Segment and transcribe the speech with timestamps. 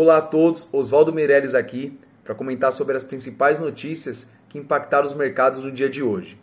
[0.00, 5.12] Olá a todos, Oswaldo Meirelles aqui para comentar sobre as principais notícias que impactaram os
[5.12, 6.38] mercados no dia de hoje.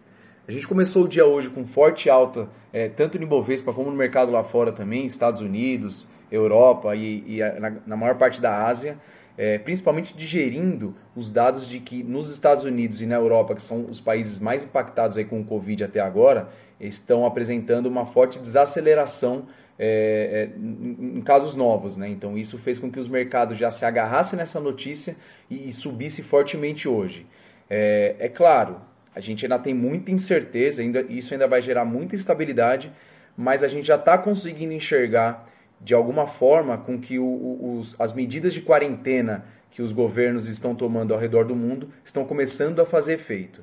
[0.46, 3.96] A gente começou o dia hoje com forte alta, é, tanto no Ibovespa como no
[3.96, 8.98] mercado lá fora também, Estados Unidos, Europa e, e na, na, maior parte da Ásia,
[9.38, 13.86] é, principalmente digerindo os dados de que nos Estados Unidos e na Europa, que são
[13.90, 19.48] os países mais impactados aí com o Covid até agora, estão apresentando uma forte desaceleração
[19.78, 21.98] é, é, em casos novos.
[21.98, 22.10] Né?
[22.10, 25.16] Então, isso fez com que os mercados já se agarrassem nessa notícia
[25.50, 27.26] e, e subisse fortemente hoje.
[27.70, 28.82] É, é, claro,
[29.14, 32.92] a gente ainda tem muita incerteza, ainda, isso ainda vai gerar muita instabilidade,
[33.36, 35.46] mas a gente já está conseguindo enxergar
[35.82, 40.74] de alguma forma com que o, os, as medidas de quarentena que os governos estão
[40.74, 43.62] tomando ao redor do mundo estão começando a fazer efeito.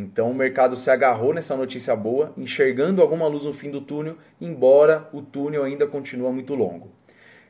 [0.00, 4.16] Então o mercado se agarrou nessa notícia boa, enxergando alguma luz no fim do túnel,
[4.40, 6.90] embora o túnel ainda continue muito longo.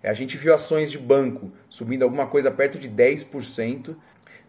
[0.03, 3.95] É, a gente viu ações de banco subindo alguma coisa perto de 10%,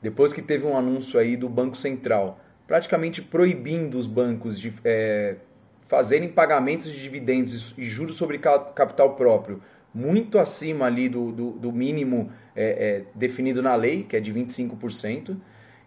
[0.02, 5.36] depois que teve um anúncio aí do Banco Central, praticamente proibindo os bancos de é,
[5.88, 9.62] fazerem pagamentos de dividendos e juros sobre capital próprio
[9.94, 14.34] muito acima ali do, do, do mínimo é, é, definido na lei, que é de
[14.34, 15.36] 25%.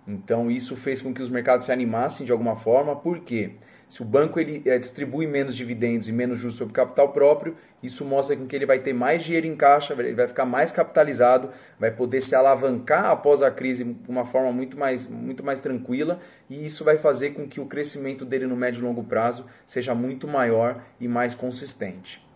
[0.07, 3.53] Então isso fez com que os mercados se animassem de alguma forma, porque
[3.89, 8.05] se o banco ele é, distribui menos dividendos e menos juros sobre capital próprio, isso
[8.05, 11.51] mostra com que ele vai ter mais dinheiro em caixa, ele vai ficar mais capitalizado,
[11.79, 16.19] vai poder se alavancar após a crise de uma forma muito mais, muito mais tranquila,
[16.49, 19.95] e isso vai fazer com que o crescimento dele no médio e longo prazo seja
[19.95, 22.27] muito maior e mais consistente.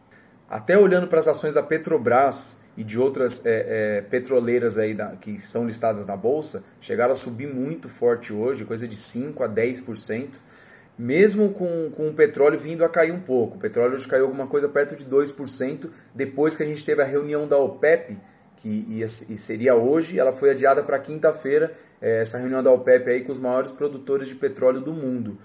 [0.49, 5.17] Até olhando para as ações da Petrobras, e de outras é, é, petroleiras aí da,
[5.17, 9.49] que são listadas na bolsa chegaram a subir muito forte hoje, coisa de 5 a
[9.49, 10.37] 10%,
[10.97, 13.57] mesmo com, com o petróleo vindo a cair um pouco.
[13.57, 17.05] O petróleo hoje caiu alguma coisa perto de 2% depois que a gente teve a
[17.05, 18.17] reunião da OPEP,
[18.57, 23.11] que ia, e seria hoje, ela foi adiada para quinta-feira, é, essa reunião da OPEP
[23.11, 25.37] aí com os maiores produtores de petróleo do mundo.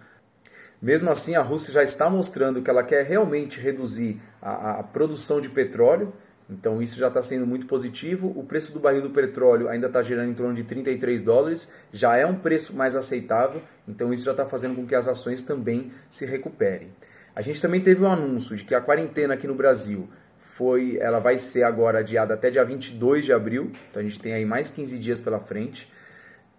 [0.79, 5.41] Mesmo assim, a Rússia já está mostrando que ela quer realmente reduzir a, a produção
[5.41, 6.13] de petróleo,
[6.49, 8.33] então isso já está sendo muito positivo.
[8.35, 12.17] O preço do barril do petróleo ainda está gerando em torno de 33 dólares, já
[12.17, 15.91] é um preço mais aceitável, então isso já está fazendo com que as ações também
[16.09, 16.89] se recuperem.
[17.35, 20.07] A gente também teve um anúncio de que a quarentena aqui no Brasil
[20.39, 24.33] foi, ela vai ser agora adiada até dia 22 de abril, então a gente tem
[24.33, 25.91] aí mais 15 dias pela frente.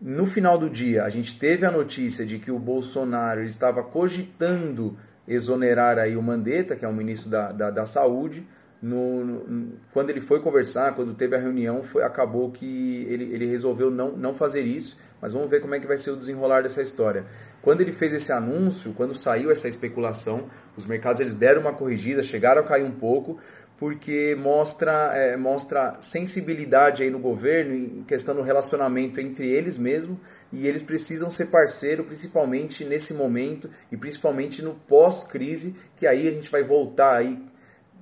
[0.00, 4.99] No final do dia, a gente teve a notícia de que o Bolsonaro estava cogitando
[5.27, 8.47] exonerar aí o Mandetta, que é o ministro da, da, da Saúde,
[8.84, 13.47] no, no, quando ele foi conversar, quando teve a reunião, foi, acabou que ele, ele
[13.47, 16.62] resolveu não, não fazer isso, mas vamos ver como é que vai ser o desenrolar
[16.62, 17.25] dessa história.
[17.62, 22.23] Quando ele fez esse anúncio, quando saiu essa especulação, os mercados eles deram uma corrigida,
[22.23, 23.39] chegaram a cair um pouco,
[23.78, 30.19] porque mostra, é, mostra sensibilidade aí no governo em questão do relacionamento entre eles mesmos
[30.53, 36.31] e eles precisam ser parceiro, principalmente nesse momento e principalmente no pós-crise, que aí a
[36.31, 37.43] gente vai voltar aí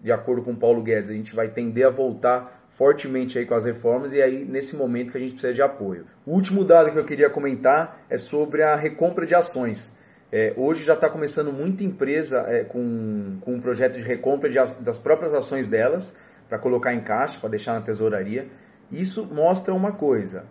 [0.02, 3.64] de acordo com Paulo Guedes, a gente vai tender a voltar fortemente aí com as
[3.64, 6.06] reformas e aí nesse momento que a gente precisa de apoio.
[6.26, 9.96] O último dado que eu queria comentar é sobre a recompra de ações.
[10.32, 14.56] É, hoje já está começando muita empresa é, com, com um projeto de recompra de,
[14.80, 16.16] das próprias ações delas
[16.48, 18.48] para colocar em caixa, para deixar na tesouraria.
[18.90, 20.46] Isso mostra uma coisa: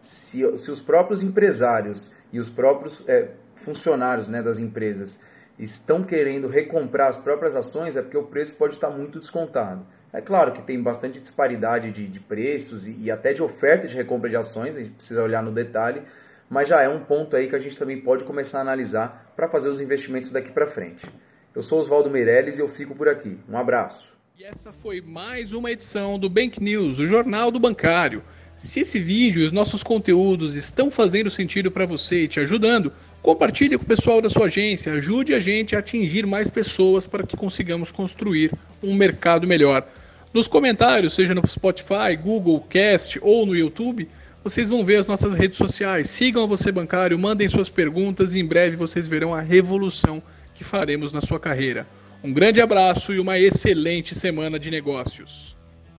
[0.00, 5.20] se, se os próprios empresários e os próprios é, funcionários né, das empresas
[5.62, 9.86] estão querendo recomprar as próprias ações é porque o preço pode estar muito descontado.
[10.12, 13.94] É claro que tem bastante disparidade de, de preços e, e, até de oferta de
[13.94, 16.02] recompra de ações, a gente precisa olhar no detalhe,
[16.48, 19.48] mas já é um ponto aí que a gente também pode começar a analisar para
[19.48, 21.06] fazer os investimentos daqui para frente.
[21.54, 23.38] Eu sou Oswaldo Meirelles e eu fico por aqui.
[23.48, 24.18] Um abraço.
[24.36, 28.24] E essa foi mais uma edição do Bank News, o Jornal do Bancário.
[28.56, 32.92] Se esse vídeo e os nossos conteúdos estão fazendo sentido para você e te ajudando,
[33.22, 37.26] compartilhe com o pessoal da sua agência, ajude a gente a atingir mais pessoas para
[37.26, 38.52] que consigamos construir
[38.82, 39.88] um mercado melhor.
[40.32, 44.08] Nos comentários, seja no Spotify, Google Cast ou no YouTube,
[44.44, 46.08] vocês vão ver as nossas redes sociais.
[46.08, 50.22] Sigam a Você Bancário, mandem suas perguntas e em breve vocês verão a revolução
[50.54, 51.86] que faremos na sua carreira.
[52.22, 55.56] Um grande abraço e uma excelente semana de negócios.